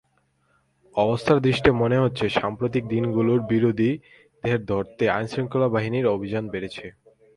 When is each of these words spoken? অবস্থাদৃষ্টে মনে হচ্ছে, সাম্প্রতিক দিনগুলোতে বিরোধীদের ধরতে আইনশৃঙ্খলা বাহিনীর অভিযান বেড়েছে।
অবস্থাদৃষ্টে 0.95 1.71
মনে 1.71 1.97
হচ্ছে, 1.97 2.25
সাম্প্রতিক 2.29 2.83
দিনগুলোতে 2.87 3.47
বিরোধীদের 3.49 4.59
ধরতে 4.65 5.03
আইনশৃঙ্খলা 5.09 5.67
বাহিনীর 5.67 6.05
অভিযান 6.07 6.43
বেড়েছে। 6.49 6.85